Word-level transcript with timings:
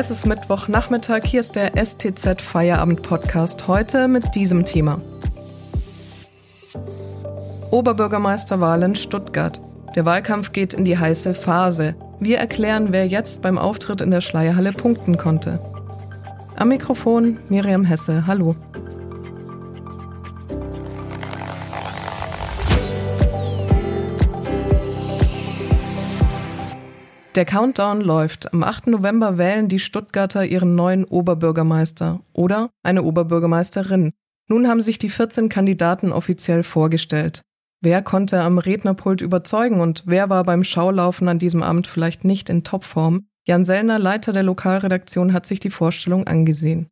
Es 0.00 0.10
ist 0.10 0.24
Mittwochnachmittag, 0.24 1.26
hier 1.26 1.40
ist 1.40 1.56
der 1.56 1.72
STZ 1.76 2.40
Feierabend 2.40 3.02
Podcast, 3.02 3.68
heute 3.68 4.08
mit 4.08 4.34
diesem 4.34 4.64
Thema. 4.64 4.98
Oberbürgermeisterwahl 7.70 8.82
in 8.82 8.96
Stuttgart. 8.96 9.60
Der 9.94 10.06
Wahlkampf 10.06 10.52
geht 10.52 10.72
in 10.72 10.86
die 10.86 10.96
heiße 10.96 11.34
Phase. 11.34 11.96
Wir 12.18 12.38
erklären, 12.38 12.92
wer 12.92 13.06
jetzt 13.06 13.42
beim 13.42 13.58
Auftritt 13.58 14.00
in 14.00 14.10
der 14.10 14.22
Schleierhalle 14.22 14.72
punkten 14.72 15.18
konnte. 15.18 15.60
Am 16.56 16.68
Mikrofon 16.68 17.38
Miriam 17.50 17.84
Hesse, 17.84 18.26
hallo. 18.26 18.56
Der 27.36 27.44
Countdown 27.44 28.00
läuft. 28.00 28.52
Am 28.52 28.64
8. 28.64 28.88
November 28.88 29.38
wählen 29.38 29.68
die 29.68 29.78
Stuttgarter 29.78 30.44
ihren 30.44 30.74
neuen 30.74 31.04
Oberbürgermeister 31.04 32.20
oder 32.32 32.70
eine 32.82 33.04
Oberbürgermeisterin. 33.04 34.12
Nun 34.48 34.66
haben 34.66 34.82
sich 34.82 34.98
die 34.98 35.10
14 35.10 35.48
Kandidaten 35.48 36.10
offiziell 36.10 36.64
vorgestellt. 36.64 37.42
Wer 37.80 38.02
konnte 38.02 38.40
am 38.40 38.58
Rednerpult 38.58 39.20
überzeugen 39.20 39.80
und 39.80 40.02
wer 40.06 40.28
war 40.28 40.42
beim 40.42 40.64
Schaulaufen 40.64 41.28
an 41.28 41.38
diesem 41.38 41.62
Abend 41.62 41.86
vielleicht 41.86 42.24
nicht 42.24 42.50
in 42.50 42.64
Topform? 42.64 43.26
Jan 43.46 43.64
Sellner, 43.64 44.00
Leiter 44.00 44.32
der 44.32 44.42
Lokalredaktion, 44.42 45.32
hat 45.32 45.46
sich 45.46 45.60
die 45.60 45.70
Vorstellung 45.70 46.26
angesehen. 46.26 46.88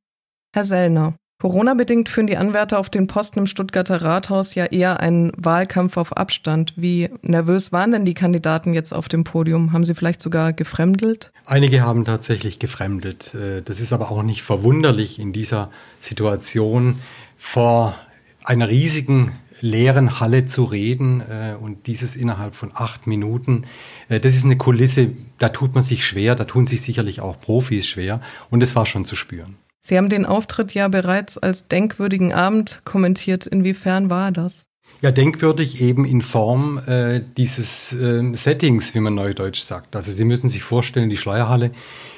Herr 0.54 0.64
Sellner, 0.64 1.16
Corona-bedingt 1.40 2.08
führen 2.08 2.26
die 2.26 2.36
Anwärter 2.36 2.80
auf 2.80 2.90
den 2.90 3.06
Posten 3.06 3.38
im 3.38 3.46
Stuttgarter 3.46 4.02
Rathaus 4.02 4.56
ja 4.56 4.64
eher 4.64 4.98
einen 4.98 5.30
Wahlkampf 5.36 5.96
auf 5.96 6.16
Abstand. 6.16 6.72
Wie 6.74 7.10
nervös 7.22 7.70
waren 7.70 7.92
denn 7.92 8.04
die 8.04 8.14
Kandidaten 8.14 8.74
jetzt 8.74 8.92
auf 8.92 9.08
dem 9.08 9.22
Podium? 9.22 9.72
Haben 9.72 9.84
sie 9.84 9.94
vielleicht 9.94 10.20
sogar 10.20 10.52
gefremdelt? 10.52 11.30
Einige 11.46 11.82
haben 11.82 12.04
tatsächlich 12.04 12.58
gefremdelt. 12.58 13.34
Äh, 13.34 13.62
das 13.62 13.78
ist 13.78 13.92
aber 13.92 14.10
auch 14.10 14.24
nicht 14.24 14.42
verwunderlich 14.42 15.20
in 15.20 15.32
dieser 15.32 15.70
Situation 16.00 16.98
vor 17.36 17.94
einer 18.42 18.68
riesigen 18.68 19.30
leeren 19.60 20.18
Halle 20.18 20.46
zu 20.46 20.64
reden 20.64 21.20
äh, 21.20 21.54
und 21.54 21.86
dieses 21.86 22.16
innerhalb 22.16 22.56
von 22.56 22.72
acht 22.74 23.06
Minuten. 23.06 23.64
Äh, 24.08 24.18
das 24.18 24.34
ist 24.34 24.44
eine 24.44 24.56
Kulisse, 24.56 25.12
da 25.38 25.50
tut 25.50 25.76
man 25.76 25.84
sich 25.84 26.04
schwer, 26.04 26.34
da 26.34 26.46
tun 26.46 26.66
sich 26.66 26.82
sicherlich 26.82 27.20
auch 27.20 27.40
Profis 27.40 27.86
schwer 27.86 28.20
und 28.50 28.60
es 28.60 28.74
war 28.74 28.86
schon 28.86 29.04
zu 29.04 29.14
spüren. 29.14 29.56
Sie 29.88 29.96
haben 29.96 30.10
den 30.10 30.26
Auftritt 30.26 30.74
ja 30.74 30.88
bereits 30.88 31.38
als 31.38 31.66
denkwürdigen 31.66 32.34
Abend 32.34 32.82
kommentiert. 32.84 33.46
Inwiefern 33.46 34.10
war 34.10 34.32
das? 34.32 34.66
Ja, 35.00 35.12
denkwürdig 35.12 35.80
eben 35.80 36.04
in 36.04 36.20
Form 36.20 36.78
äh, 36.86 37.22
dieses 37.38 37.94
äh, 37.94 38.34
Settings, 38.34 38.94
wie 38.94 39.00
man 39.00 39.14
neudeutsch 39.14 39.62
sagt. 39.62 39.96
Also 39.96 40.12
Sie 40.12 40.26
müssen 40.26 40.50
sich 40.50 40.62
vorstellen, 40.62 41.08
die 41.08 41.16
Schleierhalle, 41.16 41.70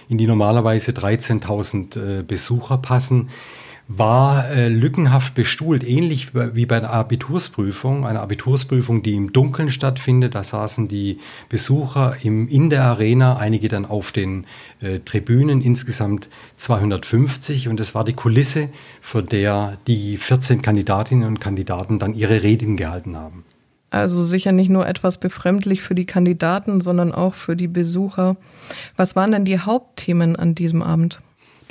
in 0.09 0.19
die 0.19 0.27
normalerweise 0.27 0.91
13.000 0.91 2.19
äh, 2.19 2.23
Besucher 2.25 2.77
passen, 2.77 3.29
war 3.93 4.49
äh, 4.51 4.69
lückenhaft 4.69 5.35
bestuhlt, 5.35 5.83
ähnlich 5.83 6.29
wie 6.33 6.65
bei 6.65 6.79
der 6.79 6.93
Abitursprüfung, 6.93 8.07
eine 8.07 8.21
Abitursprüfung, 8.21 9.03
die 9.03 9.17
im 9.17 9.33
Dunkeln 9.33 9.69
stattfindet. 9.69 10.37
Da 10.37 10.45
saßen 10.45 10.87
die 10.87 11.19
Besucher 11.49 12.15
im, 12.23 12.47
in 12.47 12.71
der 12.71 12.85
Arena, 12.85 13.37
einige 13.39 13.67
dann 13.67 13.85
auf 13.85 14.13
den 14.13 14.47
äh, 14.81 15.01
Tribünen, 15.01 15.61
insgesamt 15.61 16.29
250. 16.55 17.67
Und 17.67 17.81
das 17.81 17.93
war 17.97 18.05
die 18.05 18.13
Kulisse, 18.13 18.69
für 19.01 19.25
der 19.25 19.77
die 19.89 20.19
14 20.19 20.63
Kandidatinnen 20.63 21.27
und 21.27 21.41
Kandidaten 21.41 21.99
dann 21.99 22.15
ihre 22.15 22.45
Reden 22.45 22.77
gehalten 22.77 23.17
haben. 23.17 23.45
Also 23.91 24.23
sicher 24.23 24.53
nicht 24.53 24.71
nur 24.71 24.87
etwas 24.87 25.19
befremdlich 25.19 25.83
für 25.83 25.97
die 25.97 26.07
Kandidaten, 26.07 26.81
sondern 26.81 27.11
auch 27.11 27.35
für 27.35 27.57
die 27.57 27.67
Besucher. 27.67 28.37
Was 28.97 29.17
waren 29.17 29.33
denn 29.33 29.45
die 29.45 29.59
Hauptthemen 29.59 30.37
an 30.37 30.55
diesem 30.55 30.81
Abend? 30.81 31.21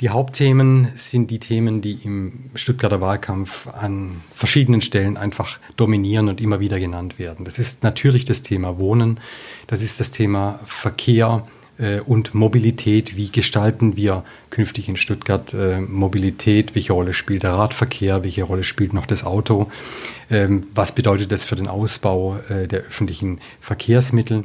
Die 0.00 0.08
Hauptthemen 0.08 0.88
sind 0.96 1.30
die 1.30 1.38
Themen, 1.38 1.82
die 1.82 2.00
im 2.04 2.32
Stuttgarter 2.54 3.02
Wahlkampf 3.02 3.66
an 3.66 4.22
verschiedenen 4.34 4.80
Stellen 4.80 5.18
einfach 5.18 5.58
dominieren 5.76 6.30
und 6.30 6.40
immer 6.40 6.58
wieder 6.58 6.80
genannt 6.80 7.18
werden. 7.18 7.44
Das 7.44 7.58
ist 7.58 7.82
natürlich 7.82 8.24
das 8.24 8.40
Thema 8.40 8.78
Wohnen, 8.78 9.20
das 9.66 9.82
ist 9.82 10.00
das 10.00 10.10
Thema 10.10 10.58
Verkehr 10.64 11.46
äh, 11.76 12.00
und 12.00 12.34
Mobilität. 12.34 13.14
Wie 13.14 13.30
gestalten 13.30 13.94
wir 13.94 14.24
künftig 14.48 14.88
in 14.88 14.96
Stuttgart 14.96 15.52
äh, 15.52 15.80
Mobilität? 15.80 16.74
Welche 16.74 16.94
Rolle 16.94 17.12
spielt 17.12 17.42
der 17.42 17.52
Radverkehr? 17.52 18.24
Welche 18.24 18.44
Rolle 18.44 18.64
spielt 18.64 18.94
noch 18.94 19.04
das 19.04 19.22
Auto? 19.22 19.70
Ähm, 20.30 20.66
was 20.74 20.92
bedeutet 20.94 21.30
das 21.30 21.44
für 21.44 21.56
den 21.56 21.68
Ausbau 21.68 22.38
äh, 22.48 22.66
der 22.66 22.80
öffentlichen 22.80 23.38
Verkehrsmittel? 23.60 24.44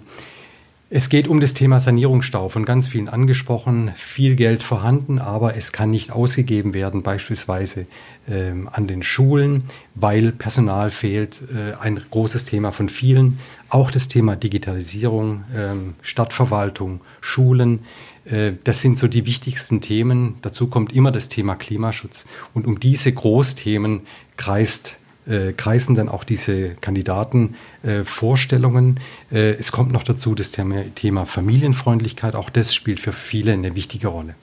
Es 0.92 1.10
geht 1.10 1.28
um 1.28 1.40
das 1.40 1.56
Thema 1.56 1.82
Sanierungsstau, 1.82 2.48
von 2.50 2.64
ganz 2.64 2.90
vielen 2.90 3.10
angesprochen, 3.10 3.92
viel 3.96 4.36
Geld 4.36 4.62
vorhanden, 4.62 5.18
aber 5.18 5.58
es 5.58 5.72
kann 5.72 5.90
nicht 5.90 6.12
ausgegeben 6.12 6.76
werden, 6.76 7.02
beispielsweise 7.02 7.88
ähm, 8.28 8.70
an 8.72 8.86
den 8.86 9.02
Schulen, 9.02 9.64
weil 9.96 10.32
Personal 10.32 10.92
fehlt. 10.92 11.42
Äh, 11.52 11.74
ein 11.82 12.00
großes 12.12 12.46
Thema 12.46 12.72
von 12.72 12.90
vielen. 12.90 13.40
Auch 13.70 13.90
das 13.90 14.10
Thema 14.10 14.36
Digitalisierung, 14.36 15.44
ähm, 15.56 15.96
Stadtverwaltung, 16.04 17.02
Schulen. 17.20 17.80
Äh, 18.26 18.52
das 18.64 18.82
sind 18.82 19.00
so 19.00 19.08
die 19.08 19.26
wichtigsten 19.26 19.82
Themen. 19.82 20.36
Dazu 20.44 20.68
kommt 20.68 20.94
immer 20.94 21.12
das 21.12 21.30
Thema 21.30 21.56
Klimaschutz. 21.56 22.28
Und 22.54 22.68
um 22.68 22.80
diese 22.80 23.12
Großthemen 23.12 24.02
kreist 24.38 24.98
äh, 25.28 25.54
kreisen 25.54 25.96
dann 25.96 26.10
auch 26.10 26.24
diese 26.24 26.76
Kandidatenvorstellungen. 26.76 29.00
Äh, 29.32 29.52
äh, 29.52 29.56
es 29.60 29.72
kommt 29.72 29.92
noch 29.92 30.04
dazu 30.04 30.36
das 30.36 30.52
Thema, 30.52 30.84
Thema 30.96 31.26
Familienfreundlichkeit. 31.26 32.36
Auch 32.36 32.50
das 32.50 32.76
spielt 32.76 33.00
für 33.00 33.14
viele 33.14 33.54
eine 33.54 33.76
wichtige 33.76 34.08
Rolle. 34.08 34.36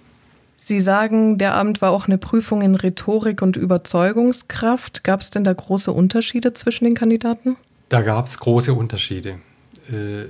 Sie 0.57 0.81
sagen, 0.81 1.39
der 1.39 1.55
Abend 1.55 1.81
war 1.83 1.91
auch 1.91 2.07
eine 2.07 2.19
Prüfung 2.19 2.63
in 2.63 2.77
Rhetorik 2.77 3.43
und 3.43 3.57
Überzeugungskraft. 3.57 5.03
Gab 5.03 5.21
es 5.21 5.31
denn 5.31 5.43
da 5.43 5.53
große 5.53 5.91
Unterschiede 5.91 6.55
zwischen 6.55 6.85
den 6.85 6.95
Kandidaten? 6.95 7.57
Da 7.89 8.03
gab 8.03 8.27
es 8.27 8.39
große 8.39 8.73
Unterschiede. 8.73 9.41
Äh, 9.91 10.27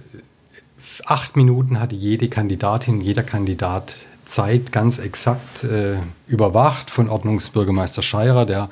acht 1.04 1.36
Minuten 1.36 1.80
hatte 1.80 1.94
jede 1.94 2.28
Kandidatin, 2.28 3.00
jeder 3.00 3.22
Kandidat 3.22 3.94
Zeit 4.24 4.72
ganz 4.72 4.98
exakt 4.98 5.64
äh, 5.64 5.96
überwacht 6.26 6.90
von 6.90 7.08
Ordnungsbürgermeister 7.08 8.02
Scheirer, 8.02 8.46
der 8.46 8.70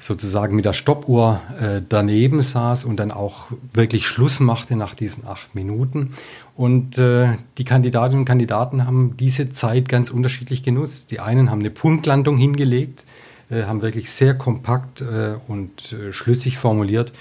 sozusagen 0.00 0.56
mit 0.56 0.64
der 0.64 0.72
Stoppuhr 0.72 1.40
äh, 1.60 1.82
daneben 1.86 2.40
saß 2.40 2.84
und 2.84 2.96
dann 2.96 3.10
auch 3.10 3.44
wirklich 3.72 4.06
Schluss 4.06 4.40
machte 4.40 4.74
nach 4.74 4.94
diesen 4.94 5.26
acht 5.26 5.54
Minuten. 5.54 6.14
Und 6.56 6.98
äh, 6.98 7.36
die 7.58 7.64
Kandidatinnen 7.64 8.20
und 8.20 8.24
Kandidaten 8.24 8.86
haben 8.86 9.16
diese 9.18 9.50
Zeit 9.50 9.88
ganz 9.88 10.10
unterschiedlich 10.10 10.62
genutzt. 10.62 11.10
Die 11.10 11.20
einen 11.20 11.50
haben 11.50 11.60
eine 11.60 11.70
Punktlandung 11.70 12.38
hingelegt, 12.38 13.04
äh, 13.50 13.64
haben 13.64 13.82
wirklich 13.82 14.10
sehr 14.10 14.36
kompakt 14.36 15.02
äh, 15.02 15.34
und 15.48 15.92
äh, 15.92 16.12
schlüssig 16.12 16.58
formuliert. 16.58 17.12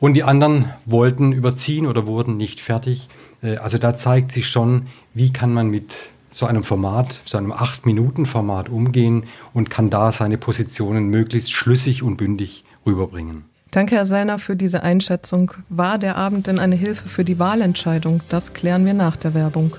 Und 0.00 0.14
die 0.14 0.22
anderen 0.22 0.72
wollten 0.86 1.32
überziehen 1.32 1.86
oder 1.86 2.06
wurden 2.06 2.36
nicht 2.36 2.60
fertig. 2.60 3.08
Äh, 3.42 3.56
also 3.56 3.78
da 3.78 3.96
zeigt 3.96 4.32
sich 4.32 4.48
schon, 4.48 4.86
wie 5.14 5.32
kann 5.32 5.52
man 5.52 5.68
mit 5.68 6.10
so 6.30 6.46
einem 6.46 6.64
Format, 6.64 7.20
so 7.24 7.38
einem 7.38 7.52
8-Minuten-Format 7.52 8.68
umgehen 8.68 9.24
und 9.54 9.70
kann 9.70 9.90
da 9.90 10.12
seine 10.12 10.38
Positionen 10.38 11.08
möglichst 11.08 11.52
schlüssig 11.52 12.02
und 12.02 12.16
bündig 12.16 12.64
rüberbringen. 12.86 13.44
Danke, 13.70 13.96
Herr 13.96 14.06
Sellner, 14.06 14.38
für 14.38 14.56
diese 14.56 14.82
Einschätzung. 14.82 15.52
War 15.68 15.98
der 15.98 16.16
Abend 16.16 16.46
denn 16.46 16.58
eine 16.58 16.74
Hilfe 16.74 17.08
für 17.08 17.24
die 17.24 17.38
Wahlentscheidung? 17.38 18.22
Das 18.28 18.54
klären 18.54 18.86
wir 18.86 18.94
nach 18.94 19.16
der 19.16 19.34
Werbung. 19.34 19.76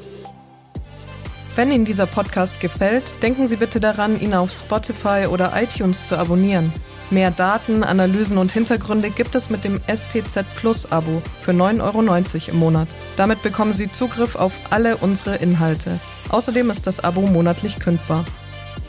Wenn 1.55 1.71
Ihnen 1.71 1.85
dieser 1.85 2.05
Podcast 2.05 2.61
gefällt, 2.61 3.03
denken 3.23 3.47
Sie 3.47 3.55
bitte 3.55 3.79
daran, 3.79 4.21
ihn 4.21 4.33
auf 4.33 4.51
Spotify 4.51 5.25
oder 5.29 5.53
iTunes 5.59 6.07
zu 6.07 6.17
abonnieren. 6.17 6.71
Mehr 7.11 7.31
Daten, 7.31 7.83
Analysen 7.83 8.37
und 8.37 8.51
Hintergründe 8.51 9.09
gibt 9.09 9.33
es 9.33 9.49
mit 9.49 9.63
dem 9.63 9.81
STZ 9.87 10.45
Plus 10.55 10.91
Abo 10.91 11.23
für 11.41 11.51
9,90 11.51 11.81
Euro 11.81 12.51
im 12.51 12.59
Monat. 12.59 12.87
Damit 13.17 13.41
bekommen 13.41 13.73
Sie 13.73 13.91
Zugriff 13.91 14.35
auf 14.35 14.53
alle 14.69 14.97
unsere 14.97 15.37
Inhalte. 15.37 15.99
Außerdem 16.29 16.69
ist 16.69 16.85
das 16.85 16.99
Abo 17.03 17.21
monatlich 17.21 17.79
kündbar. 17.79 18.25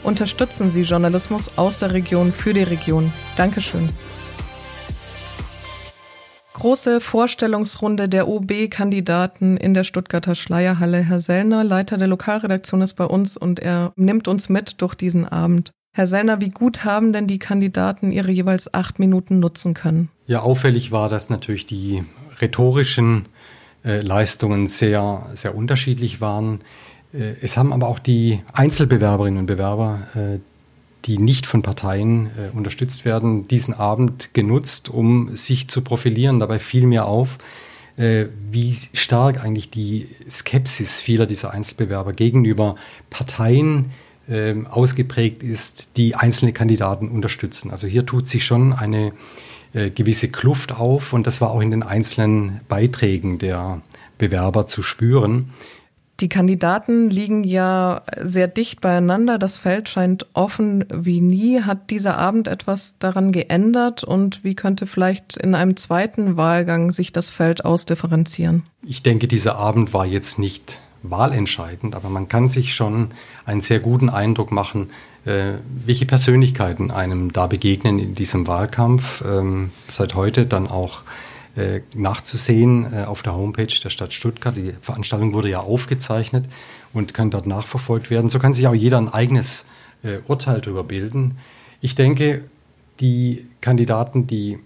Unterstützen 0.03 0.69
Sie 0.69 0.83
Journalismus 0.83 1.57
aus 1.57 1.79
der 1.79 1.93
Region 1.93 2.31
für 2.31 2.53
die 2.53 2.61
Region. 2.61 3.11
Dankeschön. 3.37 3.89
Große 6.53 7.01
Vorstellungsrunde 7.01 8.07
der 8.07 8.27
OB-Kandidaten 8.27 9.57
in 9.57 9.73
der 9.73 9.83
Stuttgarter 9.83 10.35
Schleierhalle. 10.35 10.99
Herr 10.99 11.17
Sellner, 11.17 11.63
Leiter 11.63 11.97
der 11.97 12.07
Lokalredaktion, 12.07 12.83
ist 12.83 12.93
bei 12.93 13.05
uns 13.05 13.35
und 13.35 13.59
er 13.59 13.93
nimmt 13.95 14.27
uns 14.27 14.47
mit 14.47 14.79
durch 14.79 14.93
diesen 14.93 15.27
Abend. 15.27 15.73
Herr 15.93 16.07
Sellner, 16.07 16.39
wie 16.39 16.49
gut 16.49 16.85
haben 16.85 17.11
denn 17.11 17.27
die 17.27 17.39
Kandidaten 17.39 18.11
ihre 18.11 18.31
jeweils 18.31 18.73
acht 18.73 18.97
Minuten 18.97 19.39
nutzen 19.39 19.73
können? 19.73 20.09
Ja, 20.25 20.39
auffällig 20.39 20.91
war, 20.91 21.09
dass 21.09 21.29
natürlich 21.29 21.65
die 21.65 22.05
rhetorischen 22.39 23.25
äh, 23.83 23.99
Leistungen 23.99 24.69
sehr, 24.69 25.25
sehr 25.35 25.53
unterschiedlich 25.53 26.21
waren. 26.21 26.61
Äh, 27.13 27.35
es 27.41 27.57
haben 27.57 27.73
aber 27.73 27.89
auch 27.89 27.99
die 27.99 28.41
Einzelbewerberinnen 28.53 29.39
und 29.39 29.45
Bewerber, 29.47 29.99
äh, 30.15 30.39
die 31.03 31.17
nicht 31.17 31.45
von 31.45 31.61
Parteien 31.61 32.27
äh, 32.27 32.55
unterstützt 32.55 33.03
werden, 33.03 33.49
diesen 33.49 33.73
Abend 33.73 34.33
genutzt, 34.33 34.87
um 34.87 35.27
sich 35.35 35.67
zu 35.67 35.81
profilieren. 35.81 36.39
Dabei 36.39 36.59
fiel 36.59 36.85
mir 36.85 37.05
auf, 37.05 37.37
äh, 37.97 38.27
wie 38.49 38.77
stark 38.93 39.43
eigentlich 39.43 39.71
die 39.71 40.07
Skepsis 40.29 41.01
vieler 41.01 41.25
dieser 41.25 41.51
Einzelbewerber 41.51 42.13
gegenüber 42.13 42.75
Parteien 43.09 43.91
ähm, 44.31 44.65
ausgeprägt 44.65 45.43
ist, 45.43 45.89
die 45.97 46.15
einzelne 46.15 46.53
Kandidaten 46.53 47.09
unterstützen. 47.09 47.69
Also 47.69 47.85
hier 47.85 48.05
tut 48.05 48.27
sich 48.27 48.45
schon 48.45 48.71
eine 48.71 49.11
äh, 49.73 49.89
gewisse 49.89 50.29
Kluft 50.29 50.71
auf 50.71 51.13
und 51.13 51.27
das 51.27 51.41
war 51.41 51.51
auch 51.51 51.61
in 51.61 51.71
den 51.71 51.83
einzelnen 51.83 52.61
Beiträgen 52.69 53.39
der 53.39 53.81
Bewerber 54.17 54.67
zu 54.67 54.83
spüren. 54.83 55.49
Die 56.21 56.29
Kandidaten 56.29 57.09
liegen 57.09 57.43
ja 57.43 58.03
sehr 58.21 58.47
dicht 58.47 58.79
beieinander. 58.79 59.39
Das 59.39 59.57
Feld 59.57 59.89
scheint 59.89 60.27
offen 60.33 60.85
wie 60.93 61.19
nie. 61.19 61.63
Hat 61.63 61.89
dieser 61.89 62.17
Abend 62.17 62.47
etwas 62.47 62.95
daran 62.99 63.31
geändert 63.31 64.03
und 64.03 64.43
wie 64.43 64.53
könnte 64.53 64.85
vielleicht 64.85 65.35
in 65.35 65.55
einem 65.55 65.75
zweiten 65.75 66.37
Wahlgang 66.37 66.91
sich 66.91 67.11
das 67.11 67.29
Feld 67.29 67.65
ausdifferenzieren? 67.65 68.63
Ich 68.85 69.01
denke, 69.01 69.27
dieser 69.27 69.55
Abend 69.55 69.93
war 69.93 70.05
jetzt 70.05 70.37
nicht 70.37 70.79
wahlentscheidend, 71.03 71.95
aber 71.95 72.09
man 72.09 72.27
kann 72.27 72.49
sich 72.49 72.75
schon 72.75 73.11
einen 73.45 73.61
sehr 73.61 73.79
guten 73.79 74.09
Eindruck 74.09 74.51
machen, 74.51 74.91
äh, 75.25 75.53
welche 75.85 76.05
Persönlichkeiten 76.05 76.91
einem 76.91 77.31
da 77.31 77.47
begegnen 77.47 77.99
in 77.99 78.15
diesem 78.15 78.47
Wahlkampf. 78.47 79.23
Ähm, 79.25 79.71
seit 79.87 80.15
heute 80.15 80.45
dann 80.45 80.67
auch 80.67 81.01
äh, 81.55 81.81
nachzusehen 81.95 82.91
äh, 82.93 83.03
auf 83.05 83.23
der 83.23 83.35
Homepage 83.35 83.67
der 83.83 83.89
Stadt 83.89 84.13
Stuttgart. 84.13 84.55
Die 84.55 84.73
Veranstaltung 84.81 85.33
wurde 85.33 85.49
ja 85.49 85.59
aufgezeichnet 85.59 86.45
und 86.93 87.13
kann 87.13 87.29
dort 87.29 87.45
nachverfolgt 87.45 88.09
werden. 88.09 88.29
So 88.29 88.39
kann 88.39 88.53
sich 88.53 88.67
auch 88.67 88.75
jeder 88.75 88.97
ein 88.97 89.09
eigenes 89.09 89.65
Urteil 90.27 90.61
darüber 90.61 90.83
bilden. 90.83 91.37
Ich 91.79 91.93
denke, 91.93 92.45
die 93.01 93.45
Kandidaten, 93.61 94.25
die 94.25 94.57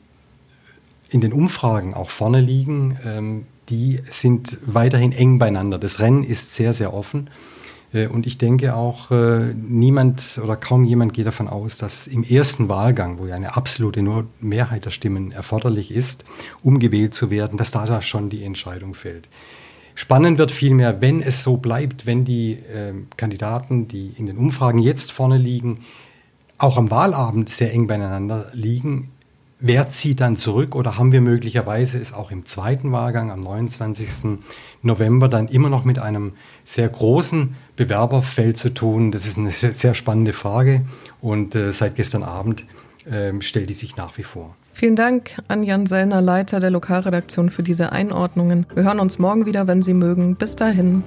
in 1.10 1.20
den 1.20 1.34
Umfragen 1.34 1.94
auch 1.94 2.10
vorne 2.10 2.40
liegen, 2.40 2.98
ähm, 3.06 3.46
die 3.70 4.00
sind 4.10 4.58
weiterhin 4.66 5.12
eng 5.12 5.40
beieinander. 5.40 5.78
Das 5.78 6.00
Rennen 6.00 6.24
ist 6.24 6.54
sehr, 6.54 6.74
sehr 6.74 6.94
offen. 6.94 7.30
Äh, 7.94 8.08
und 8.08 8.28
ich 8.28 8.38
denke 8.38 8.76
auch, 8.76 9.12
äh, 9.12 9.54
niemand 9.54 10.40
oder 10.44 10.56
kaum 10.56 10.84
jemand 10.84 11.14
geht 11.14 11.26
davon 11.26 11.48
aus, 11.48 11.78
dass 11.78 12.08
im 12.08 12.24
ersten 12.24 12.70
Wahlgang, 12.70 13.18
wo 13.18 13.26
ja 13.26 13.36
eine 13.36 13.56
absolute 13.56 14.04
Mehrheit 14.40 14.86
der 14.86 14.92
Stimmen 14.92 15.32
erforderlich 15.32 15.92
ist, 15.92 16.26
um 16.62 16.80
gewählt 16.80 17.14
zu 17.14 17.30
werden, 17.30 17.58
dass 17.58 17.72
da, 17.72 17.86
da 17.86 18.02
schon 18.02 18.30
die 18.30 18.44
Entscheidung 18.44 18.94
fällt. 18.94 19.30
Spannend 19.98 20.38
wird 20.38 20.52
vielmehr, 20.52 21.02
wenn 21.02 21.22
es 21.22 21.42
so 21.42 21.56
bleibt, 21.56 22.06
wenn 22.06 22.26
die 22.26 22.54
äh, 22.54 22.94
Kandidaten, 23.16 23.88
die 23.88 24.12
in 24.18 24.26
den 24.26 24.38
Umfragen 24.38 24.80
jetzt 24.80 25.14
vorne 25.14 25.38
liegen, 25.38 25.80
auch 26.58 26.78
am 26.78 26.92
Wahlabend 26.92 27.50
sehr 27.50 27.74
eng 27.74 27.88
beieinander 27.88 28.48
liegen, 28.54 29.12
Wer 29.68 29.90
zieht 29.90 30.20
dann 30.20 30.36
zurück 30.36 30.76
oder 30.76 31.00
haben 31.00 31.12
wir 31.12 31.22
möglicherweise 31.22 31.98
es 31.98 32.14
auch 32.14 32.30
im 32.30 32.46
zweiten 32.46 32.92
Wahlgang 32.92 33.32
am 33.32 33.40
29. 33.40 34.38
November 34.84 35.28
dann 35.28 35.48
immer 35.48 35.72
noch 35.72 35.86
mit 35.86 35.98
einem 35.98 36.34
sehr 36.66 36.88
großen 36.88 37.56
Bewerberfeld 37.76 38.58
zu 38.58 38.76
tun? 38.76 39.12
Das 39.12 39.26
ist 39.26 39.40
eine 39.40 39.50
sehr 39.50 39.96
spannende 39.96 40.34
Frage 40.34 40.82
und 41.20 41.56
äh, 41.56 41.74
seit 41.74 41.96
gestern 41.96 42.22
Abend 42.22 42.64
äh, 43.10 43.34
stellt 43.42 43.72
die 43.72 43.74
sich 43.74 43.98
nach 43.98 44.20
wie 44.20 44.24
vor. 44.24 44.56
Vielen 44.72 44.96
Dank 44.96 45.42
an 45.48 45.64
Jan 45.64 45.88
Sellner, 45.88 46.22
Leiter 46.22 46.60
der 46.60 46.70
Lokalredaktion, 46.70 47.50
für 47.50 47.64
diese 47.64 47.92
Einordnungen. 47.92 48.68
Wir 48.76 48.84
hören 48.84 49.00
uns 49.00 49.18
morgen 49.18 49.48
wieder, 49.48 49.66
wenn 49.66 49.82
Sie 49.82 49.96
mögen. 49.96 50.36
Bis 50.36 50.56
dahin. 50.56 51.02